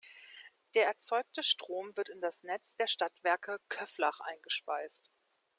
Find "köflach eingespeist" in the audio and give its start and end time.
3.69-5.11